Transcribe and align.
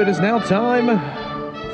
it 0.00 0.08
is 0.08 0.18
now 0.18 0.38
time 0.38 0.98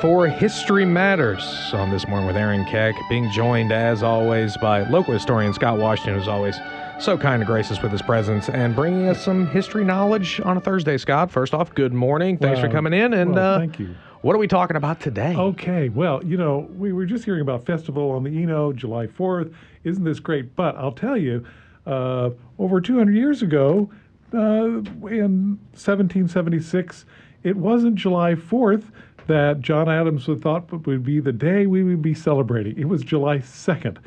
for 0.01 0.27
History 0.27 0.85
Matters 0.85 1.71
on 1.73 1.91
this 1.91 2.09
morning 2.09 2.27
with 2.27 2.37
Aaron 2.37 2.65
Keck, 2.65 2.97
being 3.09 3.31
joined 3.31 3.71
as 3.71 4.03
always 4.03 4.57
by 4.57 4.83
local 4.89 5.13
historian 5.15 5.55
Scott 5.55 5.79
Washington, 5.79 6.15
who's 6.15 6.27
always 6.27 6.57
so 6.99 7.17
kind 7.17 7.41
and 7.41 7.47
gracious 7.47 7.81
with 7.83 7.93
his 7.93 8.03
presence 8.03 8.49
and 8.49 8.75
bringing 8.75 9.07
us 9.07 9.25
some 9.25 9.47
history 9.47 9.85
knowledge 9.85 10.41
on 10.41 10.57
a 10.57 10.61
Thursday. 10.61 10.99
Scott, 10.99 11.31
first 11.31 11.55
off, 11.55 11.73
good 11.73 11.95
morning. 11.95 12.37
Thanks 12.37 12.59
for 12.59 12.69
coming 12.69 12.93
in. 12.93 13.15
And 13.15 13.37
well, 13.37 13.55
uh, 13.55 13.59
thank 13.61 13.79
you. 13.79 13.95
What 14.23 14.35
are 14.35 14.39
we 14.39 14.49
talking 14.49 14.77
about 14.77 15.01
today? 15.01 15.37
Okay, 15.37 15.89
well, 15.89 16.25
you 16.25 16.37
know, 16.37 16.69
we 16.77 16.93
were 16.93 17.07
just 17.07 17.25
hearing 17.25 17.43
about 17.43 17.65
festival 17.65 18.11
on 18.11 18.25
the 18.25 18.43
Eno, 18.43 18.73
July 18.73 19.07
4th. 19.07 19.55
Isn't 19.85 20.03
this 20.03 20.19
great? 20.19 20.57
But 20.57 20.75
I'll 20.77 20.91
tell 20.91 21.17
you, 21.17 21.47
uh, 21.87 22.31
over 22.59 22.81
200 22.81 23.15
years 23.15 23.43
ago, 23.43 23.89
uh, 24.35 24.83
in 25.07 25.61
1776, 25.75 27.05
it 27.47 27.57
wasn't 27.57 27.95
July 27.95 28.35
4th 28.35 28.91
that 29.29 29.61
John 29.61 29.89
Adams 29.89 30.27
would 30.27 30.43
thought 30.43 30.71
would 30.85 31.05
be 31.05 31.21
the 31.21 31.33
day 31.33 31.67
we 31.67 31.85
would 31.85 32.03
be 32.03 32.13
celebrating. 32.13 32.77
It 32.77 32.89
was 32.89 33.03
July 33.03 33.39
2nd. 33.39 33.99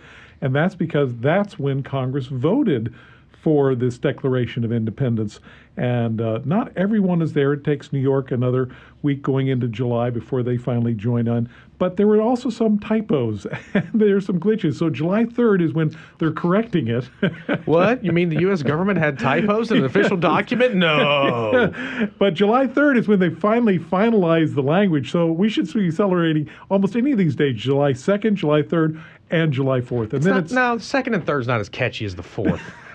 And 0.42 0.54
that's 0.54 0.76
because 0.76 1.16
that's 1.20 1.58
when 1.58 1.82
Congress 1.82 2.26
voted 2.26 2.94
for 3.42 3.76
this 3.76 3.98
Declaration 3.98 4.64
of 4.64 4.72
Independence. 4.72 5.40
And 5.78 6.20
uh, 6.20 6.42
not 6.44 6.74
everyone 6.76 7.22
is 7.22 7.32
there. 7.32 7.54
It 7.54 7.64
takes 7.64 7.94
New 7.94 8.00
York 8.00 8.32
another 8.32 8.70
week 9.02 9.22
going 9.22 9.48
into 9.48 9.70
July 9.70 10.10
before 10.10 10.44
they 10.44 10.58
finally 10.58 10.94
join 10.94 11.30
on. 11.30 11.50
But 11.78 11.96
there 11.96 12.06
were 12.06 12.20
also 12.22 12.50
some 12.50 12.80
typos 12.80 13.48
and 13.74 13.90
there's 13.94 14.26
some 14.26 14.42
glitches. 14.42 14.76
So 14.76 14.90
July 14.90 15.24
3rd 15.24 15.62
is 15.62 15.72
when 15.72 15.96
they're 16.18 16.34
correcting 16.34 16.88
it. 16.90 17.10
What? 17.66 18.04
You 18.04 18.12
mean 18.12 18.30
the 18.30 18.40
U.S. 18.42 18.64
government 18.64 18.98
had 18.98 19.20
typos 19.20 19.72
in 19.72 19.78
an 19.78 19.86
official 19.86 20.18
document? 20.34 20.76
No. 20.76 21.72
but 22.18 22.34
July 22.34 22.68
3rd 22.68 22.98
is 22.98 23.08
when 23.08 23.20
they 23.20 23.30
finally 23.30 23.78
finalized 23.78 24.56
the 24.56 24.64
language. 24.64 25.12
So 25.12 25.32
we 25.32 25.50
should 25.50 25.72
be 25.72 25.92
celebrating 25.92 26.50
almost 26.70 26.96
any 26.96 27.12
of 27.12 27.18
these 27.18 27.36
days 27.36 27.56
July 27.56 27.94
2nd, 27.94 28.36
July 28.36 28.64
3rd, 28.64 29.02
and 29.32 29.54
July 29.54 29.82
4th. 29.82 30.14
And 30.14 30.24
then 30.24 30.34
Not- 30.34 30.44
it's, 30.46 30.54
no, 30.54 30.78
second 30.78 31.14
and 31.14 31.26
third's 31.26 31.48
not 31.48 31.60
as 31.60 31.70
catchy 31.70 32.06
as 32.06 32.16
the 32.16 32.24
fourth. 32.24 32.62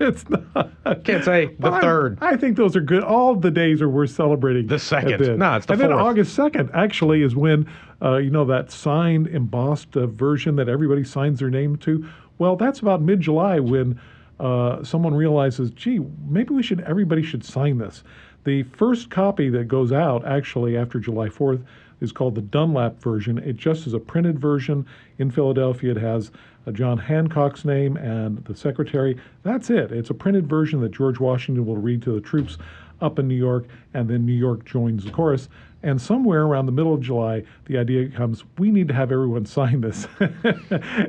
it's 0.00 0.24
not. 0.28 1.04
Can't 1.04 1.24
say 1.24 1.46
the 1.58 1.70
Well, 1.70 1.80
third. 1.80 2.18
I, 2.20 2.36
think 2.36 2.56
those 2.56 2.76
are 2.76 2.80
good. 2.80 3.02
All 3.02 3.34
the 3.34 3.50
days 3.50 3.82
are 3.82 3.88
worth 3.88 4.10
celebrating. 4.10 4.66
The 4.66 4.78
second. 4.78 5.38
No, 5.38 5.56
it's 5.56 5.66
the 5.66 5.72
and 5.72 5.80
then 5.80 5.90
fourth. 5.90 6.00
August 6.02 6.34
second 6.34 6.70
actually 6.74 7.22
is 7.22 7.34
when 7.34 7.68
uh, 8.00 8.16
you 8.16 8.30
know 8.30 8.44
that 8.44 8.70
signed 8.70 9.26
embossed 9.28 9.96
uh, 9.96 10.06
version 10.06 10.56
that 10.56 10.68
everybody 10.68 11.04
signs 11.04 11.38
their 11.40 11.50
name 11.50 11.76
to. 11.78 12.08
Well, 12.38 12.56
that's 12.56 12.80
about 12.80 13.02
mid 13.02 13.20
July 13.20 13.58
when 13.58 14.00
uh, 14.40 14.82
someone 14.82 15.14
realizes, 15.14 15.70
gee, 15.70 16.00
maybe 16.28 16.54
we 16.54 16.62
should. 16.62 16.80
Everybody 16.82 17.22
should 17.22 17.44
sign 17.44 17.78
this. 17.78 18.02
The 18.44 18.64
first 18.64 19.10
copy 19.10 19.48
that 19.50 19.68
goes 19.68 19.92
out 19.92 20.26
actually 20.26 20.76
after 20.76 20.98
July 20.98 21.28
fourth 21.28 21.60
is 22.02 22.12
called 22.12 22.34
the 22.34 22.42
Dunlap 22.42 23.00
version. 23.00 23.38
It 23.38 23.56
just 23.56 23.86
is 23.86 23.94
a 23.94 23.98
printed 23.98 24.38
version 24.38 24.84
in 25.18 25.30
Philadelphia. 25.30 25.92
It 25.92 25.98
has 25.98 26.32
uh, 26.66 26.72
John 26.72 26.98
Hancock's 26.98 27.64
name 27.64 27.96
and 27.96 28.44
the 28.44 28.54
secretary. 28.54 29.16
That's 29.44 29.70
it. 29.70 29.92
It's 29.92 30.10
a 30.10 30.14
printed 30.14 30.48
version 30.48 30.80
that 30.80 30.90
George 30.92 31.20
Washington 31.20 31.64
will 31.64 31.76
read 31.76 32.02
to 32.02 32.12
the 32.12 32.20
troops 32.20 32.58
up 33.00 33.18
in 33.18 33.28
New 33.28 33.36
York, 33.36 33.66
and 33.94 34.08
then 34.08 34.26
New 34.26 34.32
York 34.32 34.64
joins 34.64 35.04
the 35.04 35.10
chorus. 35.10 35.48
And 35.84 36.00
somewhere 36.00 36.42
around 36.42 36.66
the 36.66 36.72
middle 36.72 36.94
of 36.94 37.00
July, 37.00 37.42
the 37.64 37.76
idea 37.76 38.08
comes 38.08 38.44
we 38.58 38.70
need 38.70 38.88
to 38.88 38.94
have 38.94 39.10
everyone 39.10 39.46
sign 39.46 39.80
this. 39.80 40.06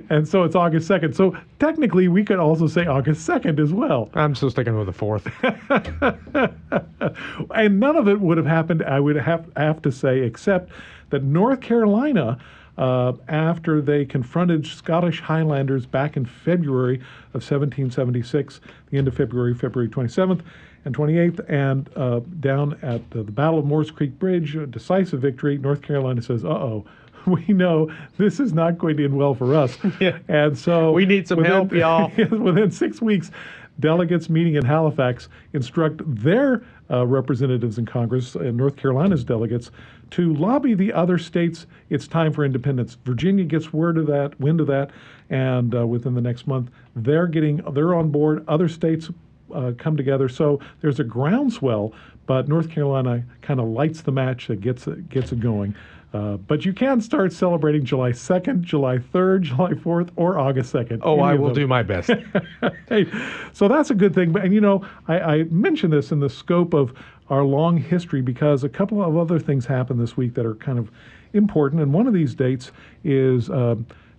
and 0.09 0.27
so 0.27 0.43
it's 0.43 0.55
August 0.55 0.89
2nd. 0.89 1.15
So 1.15 1.37
technically, 1.59 2.07
we 2.07 2.23
could 2.23 2.39
also 2.39 2.67
say 2.67 2.85
August 2.85 3.27
2nd 3.27 3.59
as 3.59 3.71
well. 3.71 4.09
I'm 4.13 4.35
still 4.35 4.49
sticking 4.49 4.77
with 4.77 4.87
the 4.87 4.93
fourth. 4.93 5.27
and 7.55 7.79
none 7.79 7.95
of 7.95 8.07
it 8.07 8.19
would 8.19 8.37
have 8.37 8.47
happened, 8.47 8.83
I 8.83 8.99
would 8.99 9.15
have, 9.15 9.49
have 9.55 9.81
to 9.83 9.91
say, 9.91 10.21
except 10.21 10.71
that 11.11 11.23
North 11.23 11.61
Carolina, 11.61 12.39
uh, 12.77 13.13
after 13.27 13.81
they 13.81 14.03
confronted 14.03 14.65
Scottish 14.65 15.21
Highlanders 15.21 15.85
back 15.85 16.17
in 16.17 16.25
February 16.25 16.95
of 17.35 17.43
1776, 17.43 18.59
the 18.89 18.97
end 18.97 19.07
of 19.07 19.15
February, 19.15 19.53
February 19.53 19.89
27th 19.89 20.41
and 20.85 20.95
28th, 20.95 21.49
and 21.49 21.89
uh, 21.95 22.19
down 22.39 22.77
at 22.81 23.09
the, 23.11 23.23
the 23.23 23.31
Battle 23.31 23.59
of 23.59 23.65
Moores 23.65 23.91
Creek 23.91 24.17
Bridge, 24.19 24.55
a 24.55 24.65
decisive 24.67 25.21
victory, 25.21 25.57
North 25.57 25.81
Carolina 25.81 26.21
says, 26.21 26.43
uh 26.43 26.49
oh. 26.49 26.85
We 27.25 27.53
know 27.53 27.89
this 28.17 28.41
is 28.41 28.51
not 28.51 28.77
going 28.77 28.97
to 28.97 29.05
end 29.05 29.15
well 29.15 29.33
for 29.33 29.55
us. 29.55 29.77
Yeah. 30.01 30.19
And 30.27 30.57
so 30.57 30.91
We 30.91 31.05
need 31.05 31.27
some 31.27 31.43
help, 31.43 31.71
y'all. 31.73 32.11
within 32.17 32.69
six 32.69 33.01
weeks, 33.01 33.31
delegates 33.79 34.29
meeting 34.29 34.55
in 34.55 34.65
Halifax 34.65 35.29
instruct 35.53 36.01
their 36.05 36.63
uh, 36.91 37.05
representatives 37.07 37.77
in 37.77 37.85
Congress 37.85 38.35
and 38.35 38.57
North 38.57 38.75
Carolina's 38.75 39.23
delegates 39.23 39.71
to 40.11 40.33
lobby 40.35 40.73
the 40.73 40.93
other 40.93 41.17
states. 41.17 41.65
It's 41.89 42.07
time 42.07 42.33
for 42.33 42.45
independence. 42.45 42.97
Virginia 43.05 43.45
gets 43.45 43.73
word 43.73 43.97
of 43.97 44.05
that, 44.07 44.39
wind 44.39 44.59
of 44.61 44.67
that, 44.67 44.91
and 45.29 45.73
uh, 45.73 45.87
within 45.87 46.13
the 46.13 46.21
next 46.21 46.45
month, 46.45 46.69
they're 46.95 47.27
getting 47.27 47.57
they're 47.73 47.95
on 47.95 48.09
board. 48.09 48.43
Other 48.47 48.67
states 48.67 49.09
uh, 49.53 49.71
come 49.77 49.97
together. 49.97 50.29
So 50.29 50.59
there's 50.81 50.99
a 50.99 51.03
groundswell, 51.03 51.93
but 52.25 52.47
North 52.47 52.69
Carolina 52.69 53.23
kind 53.41 53.59
of 53.59 53.67
lights 53.67 54.01
the 54.01 54.11
match 54.11 54.47
that 54.47 54.61
gets 54.61 54.87
it, 54.87 55.09
gets 55.09 55.31
it 55.31 55.39
going. 55.39 55.75
Uh, 56.13 56.37
but 56.37 56.63
you 56.63 56.73
can 56.73 57.01
start 57.01 57.33
celebrating 57.33 57.83
July 57.83 58.11
2nd, 58.11 58.61
July 58.61 58.99
3rd, 58.99 59.41
July 59.41 59.71
4th, 59.71 60.09
or 60.15 60.37
August 60.37 60.71
2nd. 60.71 60.99
Oh, 61.01 61.19
I 61.19 61.33
will 61.33 61.53
do 61.53 61.65
my 61.65 61.81
best. 61.81 62.11
hey, 62.89 63.07
so 63.51 63.67
that's 63.67 63.89
a 63.89 63.95
good 63.95 64.13
thing. 64.13 64.37
And 64.37 64.53
you 64.53 64.61
know, 64.61 64.85
I, 65.07 65.19
I 65.19 65.43
mention 65.45 65.89
this 65.89 66.11
in 66.11 66.19
the 66.19 66.29
scope 66.29 66.73
of 66.73 66.93
our 67.29 67.43
long 67.43 67.77
history 67.77 68.21
because 68.21 68.63
a 68.63 68.69
couple 68.69 69.01
of 69.03 69.17
other 69.17 69.39
things 69.39 69.65
happened 69.65 69.99
this 69.99 70.15
week 70.15 70.35
that 70.35 70.45
are 70.45 70.55
kind 70.55 70.77
of 70.77 70.91
important. 71.33 71.81
And 71.81 71.91
one 71.91 72.05
of 72.05 72.13
these 72.13 72.35
dates 72.35 72.71
is 73.03 73.49
uh, 73.49 73.75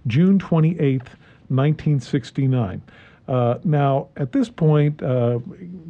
June 0.08 0.38
28th, 0.38 1.08
1969. 1.48 2.82
Uh, 3.26 3.58
now, 3.64 4.08
at 4.16 4.32
this 4.32 4.48
point, 4.48 5.02
uh, 5.02 5.38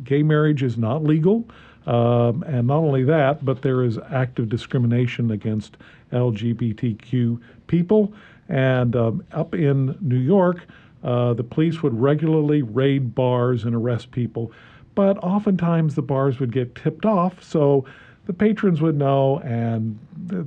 gay 0.04 0.22
marriage 0.22 0.62
is 0.62 0.76
not 0.76 1.02
legal. 1.02 1.44
Um, 1.86 2.42
and 2.44 2.66
not 2.66 2.78
only 2.78 3.04
that, 3.04 3.44
but 3.44 3.60
there 3.60 3.82
is 3.82 3.98
active 4.10 4.48
discrimination 4.48 5.30
against 5.30 5.76
LGBTQ 6.12 7.38
people. 7.66 8.12
And 8.48 8.96
um, 8.96 9.24
up 9.32 9.54
in 9.54 9.96
New 10.00 10.18
York, 10.18 10.66
uh, 11.02 11.34
the 11.34 11.44
police 11.44 11.82
would 11.82 11.98
regularly 12.00 12.62
raid 12.62 13.14
bars 13.14 13.64
and 13.64 13.74
arrest 13.74 14.10
people, 14.10 14.50
but 14.94 15.18
oftentimes 15.18 15.94
the 15.94 16.02
bars 16.02 16.40
would 16.40 16.52
get 16.52 16.74
tipped 16.74 17.04
off, 17.04 17.42
so 17.42 17.84
the 18.24 18.32
patrons 18.32 18.80
would 18.80 18.96
know 18.96 19.38
and 19.40 19.98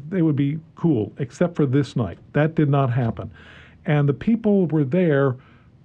they 0.09 0.23
would 0.23 0.35
be 0.35 0.57
cool, 0.75 1.13
except 1.19 1.55
for 1.55 1.67
this 1.67 1.95
night. 1.95 2.17
That 2.33 2.55
did 2.55 2.69
not 2.69 2.91
happen. 2.91 3.29
And 3.85 4.09
the 4.09 4.13
people 4.13 4.65
were 4.67 4.83
there 4.83 5.35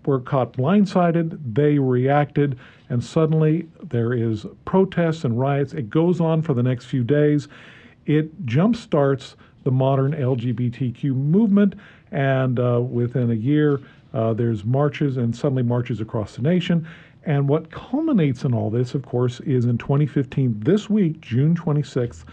were 0.07 0.21
caught 0.21 0.53
blindsided, 0.53 1.39
they 1.55 1.79
reacted, 1.79 2.59
and 2.89 3.03
suddenly 3.03 3.69
there 3.83 4.13
is 4.13 4.47
protests 4.65 5.25
and 5.25 5.39
riots. 5.39 5.73
It 5.73 5.91
goes 5.91 6.21
on 6.21 6.43
for 6.43 6.55
the 6.55 6.63
next 6.63 6.87
few 6.87 7.05
days. 7.05 7.49
It 8.07 8.47
jumpstarts 8.47 9.35
the 9.65 9.71
modern 9.71 10.13
LGBTQ 10.13 11.15
movement, 11.15 11.75
and 12.11 12.59
uh, 12.59 12.81
within 12.81 13.31
a 13.31 13.35
year, 13.35 13.81
uh, 14.13 14.35
there's 14.35 14.65
marches 14.65 15.17
and 15.17 15.35
suddenly 15.35 15.63
marches 15.63 16.01
across 16.01 16.37
the 16.37 16.43
nation. 16.43 16.87
And 17.25 17.49
what 17.49 17.71
culminates 17.71 18.45
in 18.45 18.53
all 18.53 18.69
this, 18.69 18.95
of 18.95 19.05
course, 19.07 19.41
is 19.41 19.65
in 19.65 19.79
2015, 19.79 20.61
this 20.61 20.91
week, 20.91 21.21
June 21.21 21.57
26th, 21.57 22.25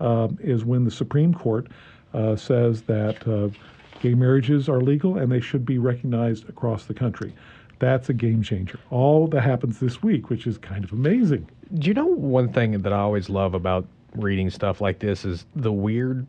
uh, 0.00 0.28
is 0.40 0.64
when 0.64 0.84
the 0.84 0.90
Supreme 0.90 1.34
Court 1.34 1.66
uh, 2.14 2.36
says 2.36 2.82
that 2.82 3.26
uh, 3.28 3.50
gay 4.00 4.14
marriages 4.14 4.68
are 4.68 4.80
legal 4.80 5.18
and 5.18 5.30
they 5.30 5.40
should 5.40 5.64
be 5.64 5.78
recognized 5.78 6.48
across 6.48 6.84
the 6.84 6.94
country. 6.94 7.34
That's 7.78 8.08
a 8.08 8.14
game 8.14 8.42
changer. 8.42 8.78
All 8.90 9.28
that 9.28 9.42
happens 9.42 9.78
this 9.78 10.02
week, 10.02 10.30
which 10.30 10.46
is 10.46 10.58
kind 10.58 10.84
of 10.84 10.92
amazing. 10.92 11.48
Do 11.74 11.88
you 11.88 11.94
know 11.94 12.06
one 12.06 12.52
thing 12.52 12.80
that 12.82 12.92
I 12.92 12.98
always 12.98 13.28
love 13.28 13.54
about 13.54 13.86
reading 14.16 14.50
stuff 14.50 14.80
like 14.80 14.98
this 14.98 15.24
is 15.24 15.46
the 15.54 15.72
weird 15.72 16.26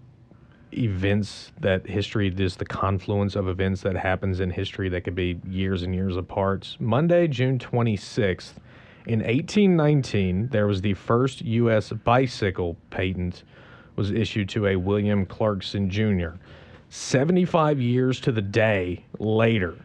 events 0.74 1.51
that 1.62 1.88
history 1.88 2.27
is 2.27 2.56
the 2.56 2.66
confluence 2.66 3.36
of 3.36 3.48
events 3.48 3.81
that 3.81 3.95
happens 3.95 4.39
in 4.39 4.51
history 4.51 4.89
that 4.89 5.01
could 5.01 5.16
be 5.16 5.39
years 5.48 5.81
and 5.81 5.95
years 5.95 6.18
apart. 6.18 6.75
Monday, 6.80 7.27
June 7.27 7.57
26th, 7.57 8.54
in 9.07 9.19
1819, 9.19 10.50
there 10.50 10.68
was 10.68 10.81
the 10.81 10.94
first 10.94 11.42
U.S. 11.42 11.92
bicycle 11.92 12.77
patent 12.92 13.44
was 13.95 14.12
issued 14.12 14.48
to 14.50 14.68
a 14.68 14.75
William 14.75 15.25
Clarkson 15.25 15.89
Jr. 15.89 16.31
75 16.90 17.80
years 17.80 18.20
to 18.22 18.32
the 18.32 18.42
day 18.42 19.06
later, 19.20 19.76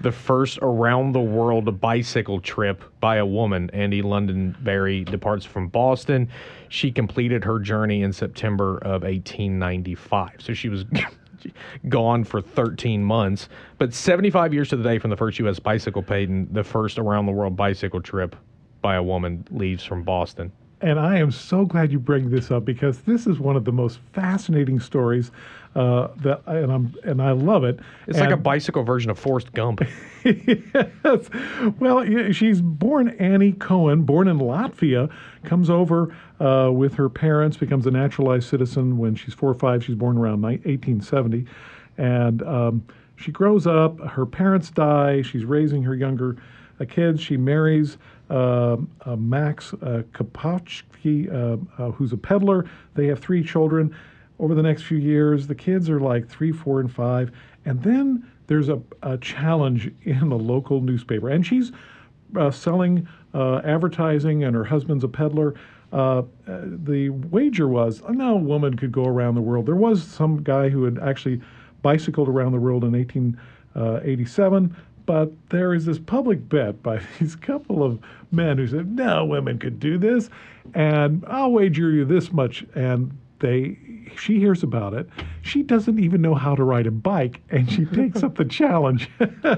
the 0.00 0.12
first 0.12 0.58
around 0.62 1.12
the 1.12 1.20
world 1.20 1.80
bicycle 1.80 2.40
trip 2.40 2.84
by 3.00 3.16
a 3.16 3.26
woman, 3.26 3.68
Annie 3.72 4.02
Londonderry, 4.02 5.02
departs 5.04 5.44
from 5.44 5.66
Boston. 5.66 6.28
She 6.68 6.92
completed 6.92 7.42
her 7.42 7.58
journey 7.58 8.02
in 8.02 8.12
September 8.12 8.78
of 8.78 9.02
1895. 9.02 10.30
So 10.38 10.54
she 10.54 10.68
was 10.68 10.84
gone 11.88 12.22
for 12.22 12.40
13 12.40 13.02
months. 13.02 13.48
But 13.78 13.92
75 13.92 14.54
years 14.54 14.68
to 14.68 14.76
the 14.76 14.84
day 14.84 15.00
from 15.00 15.10
the 15.10 15.16
first 15.16 15.40
U.S. 15.40 15.58
bicycle 15.58 16.04
patent, 16.04 16.54
the 16.54 16.62
first 16.62 17.00
around 17.00 17.26
the 17.26 17.32
world 17.32 17.56
bicycle 17.56 18.00
trip 18.00 18.36
by 18.80 18.94
a 18.94 19.02
woman 19.02 19.44
leaves 19.50 19.82
from 19.82 20.04
Boston. 20.04 20.52
And 20.80 20.98
I 20.98 21.18
am 21.18 21.30
so 21.30 21.64
glad 21.64 21.90
you 21.90 21.98
bring 21.98 22.30
this 22.30 22.50
up 22.50 22.64
because 22.64 23.00
this 23.00 23.26
is 23.26 23.38
one 23.38 23.56
of 23.56 23.64
the 23.64 23.72
most 23.72 23.98
fascinating 24.12 24.80
stories 24.80 25.30
uh, 25.74 26.08
that, 26.18 26.42
and 26.46 26.72
I'm 26.72 26.94
and 27.04 27.22
I 27.22 27.32
love 27.32 27.64
it. 27.64 27.78
It's 28.06 28.18
like 28.18 28.30
a 28.30 28.36
bicycle 28.36 28.82
version 28.82 29.10
of 29.10 29.18
Forrest 29.18 29.52
Gump. 29.52 29.82
yes. 30.24 31.28
Well, 31.78 32.32
she's 32.32 32.60
born 32.60 33.10
Annie 33.18 33.52
Cohen, 33.52 34.02
born 34.02 34.28
in 34.28 34.38
Latvia, 34.38 35.10
comes 35.44 35.68
over 35.68 36.14
uh, 36.40 36.70
with 36.72 36.94
her 36.94 37.08
parents, 37.08 37.56
becomes 37.56 37.86
a 37.86 37.90
naturalized 37.90 38.48
citizen 38.48 38.98
when 38.98 39.14
she's 39.14 39.34
four 39.34 39.50
or 39.50 39.54
five. 39.54 39.84
She's 39.84 39.94
born 39.96 40.16
around 40.16 40.42
1870. 40.42 41.46
And 41.96 42.42
um, 42.42 42.86
she 43.16 43.32
grows 43.32 43.66
up. 43.66 43.98
Her 44.00 44.26
parents 44.26 44.70
die. 44.70 45.22
She's 45.22 45.44
raising 45.44 45.82
her 45.82 45.94
younger 45.94 46.36
uh, 46.80 46.84
kids. 46.84 47.20
She 47.20 47.36
marries 47.36 47.98
uh, 48.30 48.76
uh, 49.04 49.16
Max 49.16 49.72
uh, 49.74 50.02
Kopchovsky, 50.12 51.28
uh, 51.32 51.90
who's 51.92 52.12
a 52.12 52.16
peddler. 52.16 52.68
They 52.94 53.06
have 53.06 53.18
three 53.18 53.42
children. 53.42 53.94
Over 54.38 54.54
the 54.54 54.62
next 54.62 54.82
few 54.82 54.98
years, 54.98 55.46
the 55.46 55.54
kids 55.54 55.90
are 55.90 55.98
like 56.00 56.28
three, 56.28 56.52
four, 56.52 56.80
and 56.80 56.92
five. 56.92 57.32
And 57.64 57.82
then 57.82 58.24
there's 58.46 58.68
a, 58.68 58.80
a 59.02 59.18
challenge 59.18 59.92
in 60.04 60.28
the 60.28 60.38
local 60.38 60.80
newspaper. 60.80 61.28
And 61.28 61.44
she's 61.44 61.72
uh, 62.36 62.50
selling 62.50 63.08
uh, 63.34 63.60
advertising, 63.64 64.44
and 64.44 64.54
her 64.54 64.64
husband's 64.64 65.04
a 65.04 65.08
peddler. 65.08 65.54
Uh, 65.92 66.22
the 66.46 67.08
wager 67.08 67.66
was 67.66 68.02
uh, 68.02 68.12
no 68.12 68.36
woman 68.36 68.76
could 68.76 68.92
go 68.92 69.04
around 69.04 69.34
the 69.34 69.40
world. 69.40 69.66
There 69.66 69.74
was 69.76 70.02
some 70.02 70.42
guy 70.42 70.68
who 70.68 70.84
had 70.84 70.98
actually 70.98 71.40
bicycled 71.80 72.28
around 72.28 72.52
the 72.52 72.58
world 72.58 72.84
in 72.84 72.92
1887, 72.92 74.76
but 75.08 75.32
there 75.48 75.72
is 75.72 75.86
this 75.86 75.98
public 75.98 76.50
bet 76.50 76.82
by 76.82 77.00
these 77.18 77.34
couple 77.34 77.82
of 77.82 77.98
men 78.30 78.58
who 78.58 78.66
said 78.66 78.94
no 78.94 79.24
women 79.24 79.58
could 79.58 79.80
do 79.80 79.96
this, 79.96 80.28
and 80.74 81.24
I'll 81.26 81.50
wager 81.50 81.90
you 81.90 82.04
this 82.04 82.30
much. 82.30 82.66
And 82.74 83.16
they, 83.38 83.78
she 84.18 84.38
hears 84.38 84.62
about 84.62 84.92
it. 84.92 85.08
She 85.40 85.62
doesn't 85.62 85.98
even 85.98 86.20
know 86.20 86.34
how 86.34 86.54
to 86.54 86.62
ride 86.62 86.86
a 86.86 86.90
bike, 86.90 87.40
and 87.48 87.72
she 87.72 87.84
takes 87.94 88.22
up 88.22 88.34
the 88.34 88.44
challenge. 88.44 89.10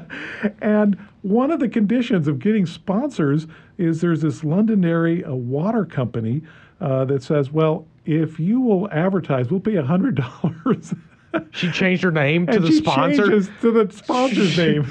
and 0.62 0.96
one 1.22 1.50
of 1.50 1.58
the 1.58 1.68
conditions 1.68 2.28
of 2.28 2.38
getting 2.38 2.64
sponsors 2.64 3.48
is 3.76 4.00
there's 4.00 4.22
this 4.22 4.44
Londonderry 4.44 5.24
uh, 5.24 5.34
water 5.34 5.84
company 5.84 6.42
uh, 6.80 7.04
that 7.06 7.24
says, 7.24 7.50
well, 7.50 7.88
if 8.06 8.38
you 8.38 8.60
will 8.60 8.88
advertise, 8.92 9.50
we'll 9.50 9.58
pay 9.58 9.74
a 9.74 9.82
hundred 9.82 10.14
dollars. 10.14 10.94
She 11.52 11.70
changed 11.70 12.02
her 12.02 12.10
name 12.10 12.46
to 12.46 12.54
and 12.54 12.64
the 12.64 12.68
she 12.68 12.76
sponsor. 12.78 13.28
changes 13.28 13.50
to 13.60 13.70
the 13.70 13.92
sponsor's 13.92 14.56
name. 14.56 14.84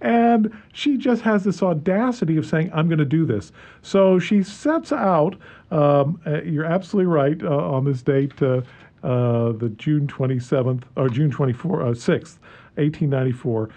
And 0.00 0.50
she 0.72 0.96
just 0.96 1.22
has 1.22 1.44
this 1.44 1.62
audacity 1.62 2.36
of 2.36 2.46
saying, 2.46 2.70
I'm 2.72 2.88
going 2.88 2.98
to 2.98 3.04
do 3.04 3.26
this. 3.26 3.52
So 3.82 4.18
she 4.18 4.42
sets 4.42 4.92
out, 4.92 5.36
um, 5.70 6.20
uh, 6.26 6.42
you're 6.42 6.64
absolutely 6.64 7.12
right, 7.12 7.42
uh, 7.42 7.70
on 7.70 7.84
this 7.84 8.02
date, 8.02 8.40
uh, 8.42 8.62
uh, 9.02 9.52
the 9.52 9.72
June 9.76 10.06
27th, 10.06 10.82
or 10.96 11.08
June 11.08 11.30
24th, 11.30 11.80
uh, 11.80 11.94
6th, 11.94 12.38
1894, 12.76 13.70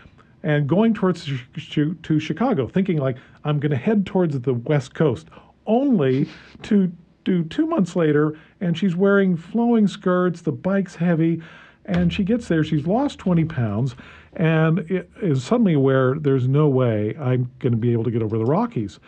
and 0.44 0.68
going 0.68 0.94
towards 0.94 1.26
to 1.26 2.20
Chicago, 2.20 2.68
thinking 2.68 2.98
like, 2.98 3.18
I'm 3.44 3.60
going 3.60 3.72
to 3.72 3.78
head 3.78 4.06
towards 4.06 4.40
the 4.40 4.54
West 4.54 4.94
Coast, 4.94 5.28
only 5.66 6.28
to 6.64 6.92
do 7.24 7.44
two 7.46 7.66
months 7.66 7.96
later, 7.96 8.38
and 8.60 8.78
she's 8.78 8.96
wearing 8.96 9.38
flowing 9.38 9.88
skirts, 9.88 10.42
the 10.42 10.52
bike's 10.52 10.96
heavy, 10.96 11.42
and 11.86 12.12
she 12.12 12.24
gets 12.24 12.48
there, 12.48 12.64
she's 12.64 12.86
lost 12.86 13.20
20 13.20 13.46
pounds, 13.46 13.96
and 14.36 14.80
i- 14.90 15.04
is 15.22 15.44
suddenly 15.44 15.74
aware 15.74 16.16
there's 16.20 16.48
no 16.48 16.68
way 16.68 17.16
I'm 17.20 17.50
going 17.60 17.72
to 17.74 17.78
be 17.78 17.92
able 17.92 18.04
to 18.06 18.12
get 18.12 18.22
over 18.22 18.38
the 18.38 18.46
Rockies. 18.46 19.00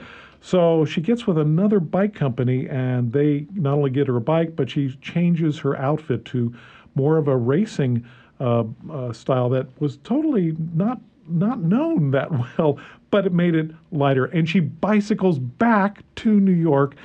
So 0.41 0.85
she 0.85 1.01
gets 1.01 1.25
with 1.25 1.39
another 1.39 1.79
bike 1.79 2.13
company, 2.13 2.69
and 2.69 3.11
they 3.11 3.47
not 3.55 3.73
only 3.73 3.89
get 3.89 4.07
her 4.07 4.17
a 4.17 4.21
bike, 4.21 4.55
but 4.55 4.69
she 4.69 4.95
changes 5.01 5.57
her 5.59 5.75
outfit 5.77 6.23
to 6.25 6.53
more 6.93 7.17
of 7.17 7.27
a 7.27 7.35
racing 7.35 8.05
uh, 8.39 8.63
uh, 8.91 9.11
style 9.11 9.49
that 9.49 9.67
was 9.81 9.97
totally 9.97 10.55
not 10.75 10.99
not 11.27 11.61
known 11.63 12.11
that 12.11 12.29
well, 12.59 12.77
but 13.09 13.25
it 13.25 13.33
made 13.33 13.55
it 13.55 13.71
lighter. 13.91 14.25
And 14.25 14.47
she 14.47 14.59
bicycles 14.59 15.39
back 15.39 16.03
to 16.17 16.39
New 16.39 16.51
York. 16.51 16.95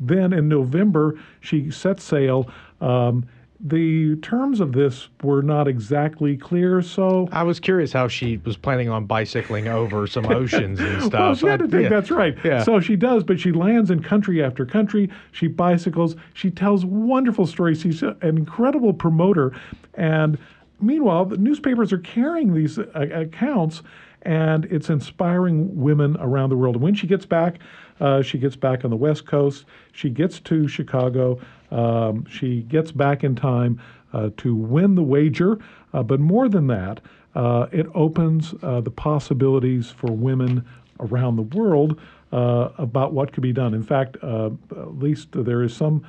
Then 0.00 0.32
in 0.32 0.48
November, 0.48 1.18
she 1.40 1.70
sets 1.70 2.04
sail. 2.04 2.48
Um, 2.80 3.26
the 3.60 4.14
terms 4.16 4.60
of 4.60 4.72
this 4.72 5.08
were 5.22 5.42
not 5.42 5.66
exactly 5.66 6.36
clear, 6.36 6.80
so 6.80 7.28
I 7.32 7.42
was 7.42 7.58
curious 7.58 7.92
how 7.92 8.06
she 8.06 8.36
was 8.38 8.56
planning 8.56 8.88
on 8.88 9.06
bicycling 9.06 9.66
over 9.66 10.06
some 10.06 10.26
oceans 10.30 10.78
and 10.78 11.02
stuff. 11.02 11.12
Well, 11.12 11.34
she 11.34 11.46
had 11.46 11.58
to 11.60 11.68
think 11.68 11.84
yeah. 11.84 11.88
that's 11.88 12.10
right. 12.10 12.36
Yeah. 12.44 12.62
So 12.62 12.78
she 12.78 12.94
does, 12.94 13.24
but 13.24 13.40
she 13.40 13.50
lands 13.50 13.90
in 13.90 14.00
country 14.00 14.44
after 14.44 14.64
country. 14.64 15.10
She 15.32 15.48
bicycles. 15.48 16.14
She 16.34 16.50
tells 16.50 16.84
wonderful 16.84 17.46
stories. 17.46 17.80
She's 17.80 18.02
an 18.02 18.16
incredible 18.22 18.92
promoter. 18.92 19.52
And 19.94 20.38
meanwhile, 20.80 21.24
the 21.24 21.36
newspapers 21.36 21.92
are 21.92 21.98
carrying 21.98 22.54
these 22.54 22.78
uh, 22.78 22.84
accounts, 22.94 23.82
and 24.22 24.66
it's 24.66 24.88
inspiring 24.88 25.76
women 25.80 26.16
around 26.20 26.50
the 26.50 26.56
world. 26.56 26.76
And 26.76 26.84
when 26.84 26.94
she 26.94 27.08
gets 27.08 27.26
back, 27.26 27.58
uh, 28.00 28.22
she 28.22 28.38
gets 28.38 28.56
back 28.56 28.84
on 28.84 28.90
the 28.90 28.96
West 28.96 29.26
Coast. 29.26 29.64
She 29.92 30.10
gets 30.10 30.40
to 30.40 30.68
Chicago. 30.68 31.40
Um, 31.70 32.24
she 32.26 32.62
gets 32.62 32.92
back 32.92 33.24
in 33.24 33.34
time 33.34 33.80
uh, 34.12 34.30
to 34.38 34.54
win 34.54 34.94
the 34.94 35.02
wager. 35.02 35.58
Uh, 35.92 36.02
but 36.02 36.20
more 36.20 36.48
than 36.48 36.66
that, 36.68 37.00
uh, 37.34 37.66
it 37.72 37.86
opens 37.94 38.54
uh, 38.62 38.80
the 38.80 38.90
possibilities 38.90 39.90
for 39.90 40.12
women 40.12 40.64
around 41.00 41.36
the 41.36 41.42
world 41.42 42.00
uh, 42.32 42.70
about 42.78 43.12
what 43.12 43.32
could 43.32 43.42
be 43.42 43.52
done. 43.52 43.74
In 43.74 43.82
fact, 43.82 44.16
at 44.22 44.98
least 44.98 45.28
there 45.32 45.62
is 45.62 45.74
some 45.74 46.04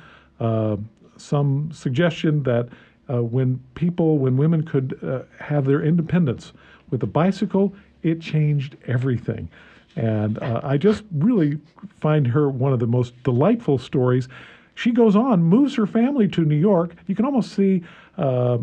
some 1.16 1.70
suggestion 1.70 2.42
that 2.44 2.68
when 3.08 3.60
people, 3.74 4.18
when 4.18 4.38
women 4.38 4.64
could 4.64 5.28
have 5.38 5.66
their 5.66 5.82
independence 5.82 6.52
with 6.90 7.02
a 7.02 7.06
bicycle, 7.06 7.74
it 8.02 8.20
changed 8.20 8.76
everything. 8.86 9.48
And 9.96 10.38
uh, 10.42 10.60
I 10.62 10.76
just 10.76 11.04
really 11.12 11.58
find 12.00 12.26
her 12.28 12.48
one 12.48 12.72
of 12.72 12.78
the 12.78 12.86
most 12.86 13.20
delightful 13.22 13.78
stories. 13.78 14.28
She 14.74 14.92
goes 14.92 15.16
on, 15.16 15.42
moves 15.42 15.74
her 15.76 15.86
family 15.86 16.28
to 16.28 16.42
New 16.44 16.56
York. 16.56 16.94
You 17.06 17.14
can 17.14 17.24
almost 17.24 17.52
see. 17.52 17.82
Uh, 18.16 18.58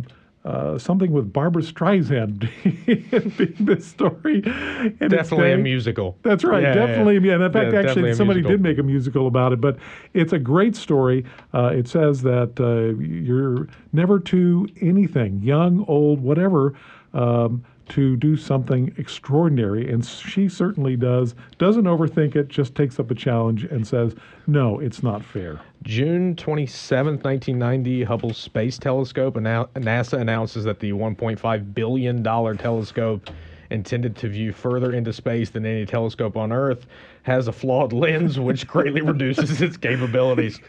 uh, 0.45 0.77
something 0.77 1.11
with 1.11 1.33
Barbra 1.33 1.61
Streisand 1.61 2.49
being 3.37 3.55
this 3.59 3.85
story. 3.85 4.41
its 4.45 5.13
Definitely 5.13 5.51
a 5.51 5.57
musical. 5.57 6.17
That's 6.23 6.45
right, 6.45 6.63
Yeah, 6.63 6.69
yeah, 6.69 6.85
definitely. 6.85 7.15
yeah. 7.15 7.19
Yeah, 7.21 7.33
and 7.33 7.43
in 7.43 7.51
fact, 7.51 7.73
Yeah, 7.73 7.79
actually, 7.81 8.13
somebody 8.13 8.41
did 8.41 8.61
make 8.61 8.77
a 8.77 8.83
musical 8.83 9.27
about 9.27 9.51
it. 9.51 9.59
But 9.59 9.77
it's 10.13 10.31
a 10.31 10.39
great 10.39 10.75
story. 10.77 11.25
Uh, 11.53 11.73
it 11.75 11.89
says 11.89 12.21
that 12.21 12.57
uh, 12.61 12.97
you're 13.03 13.67
never 13.91 14.19
too 14.19 14.69
anything, 14.79 15.41
young, 15.41 15.83
old, 15.89 16.21
whatever, 16.21 16.75
um, 17.13 17.65
to 17.89 18.15
do 18.15 18.35
something 18.35 18.93
extraordinary, 18.97 19.91
and 19.91 20.05
she 20.05 20.49
certainly 20.49 20.95
does. 20.95 21.35
Doesn't 21.57 21.85
overthink 21.85 22.35
it. 22.35 22.47
Just 22.47 22.75
takes 22.75 22.99
up 22.99 23.11
a 23.11 23.15
challenge 23.15 23.63
and 23.63 23.85
says, 23.87 24.15
"No, 24.45 24.79
it's 24.79 25.03
not 25.03 25.23
fair." 25.23 25.59
June 25.83 26.35
27, 26.35 27.19
1990, 27.19 28.03
Hubble 28.03 28.33
Space 28.33 28.77
Telescope. 28.77 29.35
Annou- 29.35 29.69
NASA 29.73 30.19
announces 30.19 30.63
that 30.65 30.79
the 30.79 30.91
$1.5 30.91 31.73
billion 31.73 32.23
telescope, 32.23 33.29
intended 33.69 34.15
to 34.17 34.29
view 34.29 34.51
further 34.53 34.93
into 34.93 35.11
space 35.13 35.49
than 35.49 35.65
any 35.65 35.85
telescope 35.85 36.37
on 36.37 36.51
Earth, 36.51 36.85
has 37.23 37.47
a 37.47 37.51
flawed 37.51 37.93
lens 37.93 38.39
which 38.39 38.65
greatly 38.67 39.01
reduces 39.13 39.61
its 39.61 39.77
capabilities. 39.77 40.59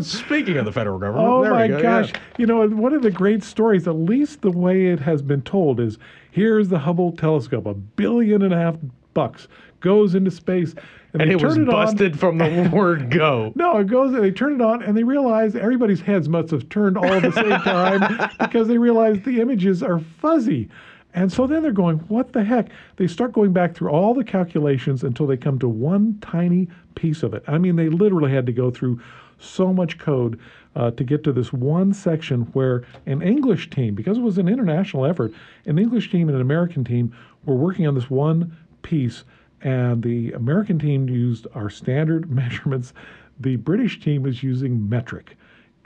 Speaking 0.00 0.56
of 0.56 0.64
the 0.64 0.72
federal 0.72 0.98
government, 0.98 1.28
Oh 1.28 1.42
there 1.42 1.52
my 1.52 1.62
we 1.62 1.68
go. 1.68 1.82
gosh. 1.82 2.10
yeah. 2.12 2.18
You 2.38 2.46
know, 2.46 2.66
one 2.68 2.92
of 2.94 3.02
the 3.02 3.10
great 3.10 3.42
stories, 3.44 3.86
at 3.86 3.94
least 3.96 4.42
the 4.42 4.50
way 4.50 4.86
it 4.86 5.00
has 5.00 5.22
been 5.22 5.42
told, 5.42 5.80
is 5.80 5.98
here's 6.30 6.68
the 6.68 6.78
Hubble 6.80 7.12
telescope, 7.12 7.66
a 7.66 7.74
billion 7.74 8.42
and 8.42 8.52
a 8.52 8.58
half 8.58 8.76
bucks, 9.14 9.48
goes 9.80 10.14
into 10.14 10.30
space. 10.30 10.74
And 11.12 11.20
they 11.28 11.34
it 11.34 11.42
was 11.42 11.58
on. 11.58 11.66
busted 11.66 12.18
from 12.18 12.38
the 12.38 12.70
word 12.72 13.10
go. 13.10 13.52
No, 13.54 13.76
it 13.78 13.86
goes. 13.86 14.12
They 14.12 14.30
turn 14.30 14.54
it 14.54 14.60
on, 14.62 14.82
and 14.82 14.96
they 14.96 15.04
realize 15.04 15.54
everybody's 15.54 16.00
heads 16.00 16.26
must 16.28 16.50
have 16.52 16.68
turned 16.70 16.96
all 16.96 17.04
at 17.04 17.22
the 17.22 17.32
same 17.32 17.50
time 17.60 18.30
because 18.40 18.66
they 18.66 18.78
realize 18.78 19.20
the 19.22 19.40
images 19.42 19.82
are 19.82 19.98
fuzzy, 20.20 20.70
and 21.14 21.32
so 21.32 21.46
then 21.46 21.62
they're 21.62 21.72
going, 21.72 21.98
"What 22.08 22.32
the 22.32 22.44
heck?" 22.44 22.70
They 22.96 23.06
start 23.06 23.32
going 23.32 23.52
back 23.52 23.74
through 23.74 23.90
all 23.90 24.14
the 24.14 24.24
calculations 24.24 25.04
until 25.04 25.26
they 25.26 25.36
come 25.36 25.58
to 25.58 25.68
one 25.68 26.18
tiny 26.20 26.68
piece 26.94 27.22
of 27.22 27.34
it. 27.34 27.44
I 27.46 27.58
mean, 27.58 27.76
they 27.76 27.88
literally 27.88 28.32
had 28.32 28.46
to 28.46 28.52
go 28.52 28.70
through 28.70 29.00
so 29.38 29.72
much 29.72 29.98
code 29.98 30.38
uh, 30.76 30.90
to 30.92 31.04
get 31.04 31.24
to 31.24 31.32
this 31.32 31.52
one 31.52 31.92
section 31.92 32.42
where 32.52 32.84
an 33.06 33.22
English 33.22 33.70
team, 33.70 33.94
because 33.94 34.18
it 34.18 34.22
was 34.22 34.38
an 34.38 34.48
international 34.48 35.04
effort, 35.04 35.32
an 35.66 35.78
English 35.78 36.10
team 36.10 36.28
and 36.28 36.36
an 36.36 36.42
American 36.42 36.84
team 36.84 37.12
were 37.44 37.56
working 37.56 37.86
on 37.86 37.94
this 37.94 38.08
one 38.08 38.56
piece 38.82 39.24
and 39.62 40.02
the 40.02 40.32
American 40.32 40.78
team 40.78 41.08
used 41.08 41.46
our 41.54 41.70
standard 41.70 42.30
measurements. 42.30 42.92
The 43.38 43.56
British 43.56 44.00
team 44.00 44.22
was 44.22 44.42
using 44.42 44.88
metric. 44.88 45.36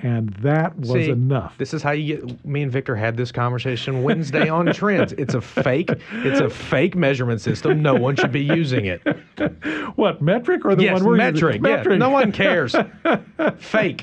And 0.00 0.28
that 0.40 0.78
was 0.78 0.90
See, 0.90 1.08
enough. 1.10 1.56
This 1.56 1.72
is 1.72 1.82
how 1.82 1.92
you 1.92 2.16
get. 2.16 2.44
Me 2.44 2.62
and 2.62 2.70
Victor 2.70 2.94
had 2.94 3.16
this 3.16 3.32
conversation 3.32 4.02
Wednesday 4.02 4.46
on 4.48 4.66
trends. 4.74 5.12
It's 5.14 5.32
a 5.32 5.40
fake. 5.40 5.90
It's 6.12 6.38
a 6.38 6.50
fake 6.50 6.94
measurement 6.94 7.40
system. 7.40 7.80
No 7.80 7.94
one 7.94 8.14
should 8.14 8.32
be 8.32 8.44
using 8.44 8.84
it. 8.84 9.00
what 9.96 10.20
metric 10.20 10.66
or 10.66 10.74
the 10.74 10.84
yes, 10.84 10.94
one 10.94 11.04
we're 11.04 11.16
metric. 11.16 11.56
using? 11.56 11.64
Yeah, 11.64 11.76
Metric. 11.76 11.98
no 11.98 12.10
one 12.10 12.30
cares. 12.30 12.74
fake. 13.58 14.02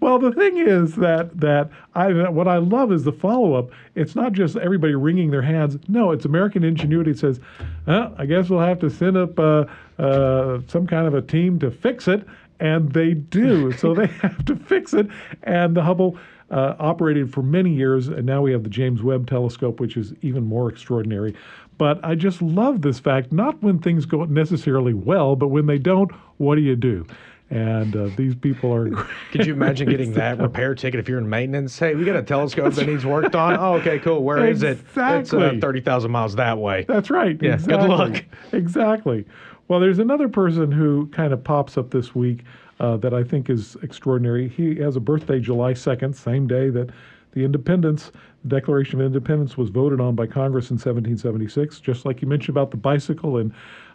Well, 0.00 0.20
the 0.20 0.32
thing 0.36 0.58
is 0.58 0.94
that 0.96 1.30
that 1.40 1.70
I 1.94 2.28
what 2.28 2.46
I 2.46 2.58
love 2.58 2.92
is 2.92 3.02
the 3.02 3.12
follow 3.12 3.54
up. 3.54 3.70
It's 3.96 4.14
not 4.14 4.32
just 4.32 4.56
everybody 4.56 4.94
wringing 4.94 5.32
their 5.32 5.42
hands. 5.42 5.78
No, 5.88 6.12
it's 6.12 6.24
American 6.24 6.62
ingenuity. 6.62 7.10
It 7.10 7.18
says, 7.18 7.40
uh, 7.88 8.10
I 8.16 8.26
guess 8.26 8.48
we'll 8.48 8.60
have 8.60 8.78
to 8.80 8.88
send 8.90 9.16
up 9.16 9.36
uh, 9.38 9.64
uh, 9.98 10.60
some 10.68 10.86
kind 10.86 11.06
of 11.08 11.14
a 11.14 11.22
team 11.22 11.58
to 11.58 11.70
fix 11.70 12.06
it, 12.08 12.24
and 12.62 12.92
they 12.92 13.12
do. 13.12 13.72
so 13.72 13.92
they 13.92 14.06
have 14.22 14.44
to 14.46 14.56
fix 14.56 14.94
it, 14.94 15.08
and 15.42 15.76
the 15.76 15.82
Hubble. 15.82 16.16
Uh, 16.50 16.76
operated 16.78 17.32
for 17.32 17.42
many 17.42 17.72
years, 17.72 18.08
and 18.08 18.26
now 18.26 18.42
we 18.42 18.52
have 18.52 18.62
the 18.62 18.68
James 18.68 19.02
Webb 19.02 19.26
Telescope, 19.26 19.80
which 19.80 19.96
is 19.96 20.12
even 20.20 20.44
more 20.44 20.68
extraordinary. 20.68 21.34
But 21.78 21.98
I 22.04 22.14
just 22.14 22.42
love 22.42 22.82
this 22.82 22.98
fact, 23.00 23.32
not 23.32 23.62
when 23.62 23.78
things 23.78 24.04
go 24.04 24.24
necessarily 24.26 24.92
well, 24.92 25.34
but 25.34 25.48
when 25.48 25.64
they 25.64 25.78
don't, 25.78 26.12
what 26.36 26.56
do 26.56 26.60
you 26.60 26.76
do? 26.76 27.06
And 27.52 27.94
uh, 27.94 28.08
these 28.16 28.34
people 28.34 28.72
are. 28.72 28.88
Could 29.30 29.44
you 29.44 29.52
imagine 29.60 29.86
getting 29.90 30.14
that 30.14 30.38
repair 30.38 30.74
ticket 30.74 30.98
if 30.98 31.06
you're 31.06 31.18
in 31.18 31.28
maintenance? 31.28 31.78
Hey, 31.78 31.94
we 31.94 32.06
got 32.06 32.16
a 32.16 32.22
telescope 32.22 32.72
that 32.72 32.86
needs 32.86 33.04
worked 33.04 33.34
on. 33.34 33.58
Oh, 33.58 33.74
okay, 33.74 33.98
cool. 33.98 34.24
Where 34.24 34.46
is 34.48 34.62
it? 34.62 34.78
It's 34.78 34.96
uh, 34.96 35.18
Exactly. 35.18 35.60
30,000 35.60 36.10
miles 36.10 36.34
that 36.36 36.56
way. 36.56 36.86
That's 36.88 37.10
right. 37.10 37.36
Yeah, 37.42 37.56
good 37.58 37.74
exactly. 37.74 37.88
luck. 37.88 38.24
Exactly. 38.52 39.26
Well, 39.68 39.80
there's 39.80 39.98
another 39.98 40.28
person 40.30 40.72
who 40.72 41.08
kind 41.08 41.34
of 41.34 41.44
pops 41.44 41.76
up 41.76 41.90
this 41.90 42.14
week 42.14 42.44
uh, 42.80 42.96
that 42.96 43.12
I 43.12 43.22
think 43.22 43.50
is 43.50 43.76
extraordinary. 43.82 44.48
He 44.48 44.76
has 44.76 44.96
a 44.96 45.00
birthday 45.00 45.38
July 45.38 45.74
2nd, 45.74 46.16
same 46.16 46.46
day 46.46 46.70
that 46.70 46.88
the 47.32 47.44
independence, 47.44 48.12
Declaration 48.48 48.98
of 49.00 49.06
Independence, 49.06 49.58
was 49.58 49.68
voted 49.68 50.00
on 50.00 50.14
by 50.14 50.26
Congress 50.26 50.70
in 50.70 50.76
1776. 50.76 51.80
Just 51.80 52.06
like 52.06 52.22
you 52.22 52.28
mentioned 52.28 52.56
about 52.56 52.70
the 52.70 52.78
bicycle 52.78 53.36
and 53.36 53.52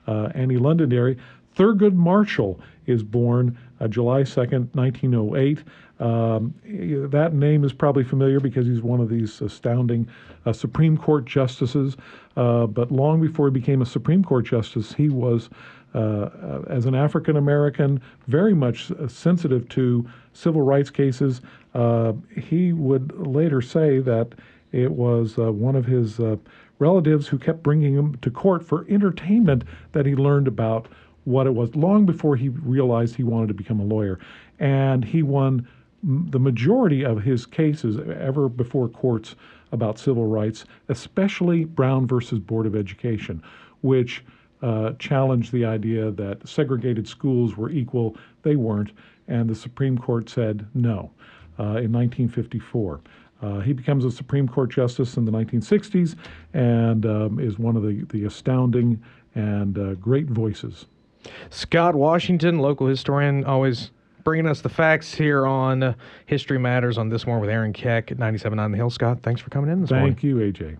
uh, 0.07 0.29
Annie 0.35 0.57
Londonderry, 0.57 1.17
Thurgood 1.57 1.93
Marshall 1.93 2.59
is 2.85 3.01
born 3.01 3.57
uh, 3.79 3.87
July 3.87 4.21
2nd, 4.21 4.73
1908. 4.75 5.63
Um, 5.99 6.53
that 7.09 7.33
name 7.33 7.63
is 7.63 7.73
probably 7.73 8.03
familiar 8.03 8.39
because 8.39 8.67
he's 8.67 8.83
one 8.83 9.01
of 9.01 9.09
these 9.09 9.41
astounding 9.41 10.07
uh, 10.45 10.53
Supreme 10.53 10.95
Court 10.95 11.25
justices. 11.25 11.97
Uh, 12.35 12.67
but 12.67 12.91
long 12.91 13.19
before 13.19 13.47
he 13.47 13.51
became 13.51 13.81
a 13.81 13.85
Supreme 13.85 14.23
Court 14.23 14.45
justice, 14.45 14.93
he 14.93 15.09
was, 15.09 15.49
uh, 15.95 15.97
uh, 15.97 16.63
as 16.69 16.85
an 16.85 16.93
African 16.93 17.37
American, 17.37 17.99
very 18.27 18.53
much 18.53 18.91
uh, 18.91 19.07
sensitive 19.07 19.67
to 19.69 20.07
civil 20.33 20.61
rights 20.61 20.91
cases. 20.91 21.41
He 22.35 22.73
would 22.73 23.27
later 23.27 23.61
say 23.61 23.99
that 23.99 24.33
it 24.71 24.91
was 24.91 25.37
one 25.37 25.75
of 25.75 25.85
his 25.85 26.19
relatives 26.79 27.27
who 27.27 27.39
kept 27.39 27.63
bringing 27.63 27.95
him 27.95 28.15
to 28.21 28.29
court 28.29 28.63
for 28.63 28.85
entertainment 28.89 29.63
that 29.93 30.05
he 30.05 30.15
learned 30.15 30.47
about 30.47 30.87
what 31.27 31.45
it 31.45 31.53
was 31.53 31.75
long 31.75 32.05
before 32.05 32.37
he 32.37 32.47
realized 32.47 33.13
he 33.13 33.23
wanted 33.23 33.49
to 33.49 33.53
become 33.53 33.81
a 33.81 33.83
lawyer. 33.83 34.17
And 34.59 35.03
he 35.03 35.23
won 35.23 35.67
the 36.01 36.39
majority 36.39 37.03
of 37.03 37.21
his 37.21 37.45
cases 37.45 37.97
ever 38.17 38.47
before 38.47 38.87
courts 38.87 39.35
about 39.73 39.99
civil 39.99 40.25
rights, 40.25 40.63
especially 40.87 41.65
Brown 41.65 42.07
versus 42.07 42.39
Board 42.39 42.65
of 42.65 42.77
Education, 42.77 43.43
which 43.81 44.23
uh, 44.61 44.93
challenged 44.99 45.51
the 45.51 45.65
idea 45.65 46.11
that 46.11 46.47
segregated 46.47 47.05
schools 47.05 47.57
were 47.57 47.71
equal. 47.71 48.15
They 48.43 48.55
weren't. 48.55 48.91
And 49.27 49.49
the 49.49 49.55
Supreme 49.55 49.97
Court 49.97 50.29
said 50.29 50.65
no 50.73 51.11
uh, 51.59 51.83
in 51.83 51.91
1954. 51.91 53.01
Uh, 53.41 53.59
he 53.59 53.73
becomes 53.73 54.05
a 54.05 54.11
Supreme 54.11 54.47
Court 54.47 54.71
justice 54.71 55.17
in 55.17 55.25
the 55.25 55.31
1960s 55.33 56.15
and 56.53 57.05
um, 57.05 57.37
is 57.37 57.59
one 57.59 57.75
of 57.75 57.83
the, 57.83 58.05
the 58.13 58.23
astounding 58.23 59.03
and 59.35 59.77
uh, 59.77 59.95
great 59.95 60.27
voices. 60.27 60.85
Scott 61.49 61.95
Washington, 61.95 62.59
local 62.59 62.87
historian, 62.87 63.43
always 63.45 63.91
bringing 64.23 64.47
us 64.47 64.61
the 64.61 64.69
facts 64.69 65.13
here 65.15 65.45
on 65.45 65.83
uh, 65.83 65.93
History 66.25 66.59
Matters 66.59 66.97
on 66.97 67.09
This 67.09 67.25
Morning 67.25 67.41
with 67.41 67.49
Aaron 67.49 67.73
Keck 67.73 68.11
at 68.11 68.17
97.9 68.17 68.71
The 68.71 68.77
Hill. 68.77 68.89
Scott, 68.89 69.19
thanks 69.23 69.41
for 69.41 69.49
coming 69.49 69.71
in 69.71 69.81
this 69.81 69.91
morning. 69.91 70.13
Thank 70.13 70.23
you, 70.23 70.35
AJ. 70.37 70.77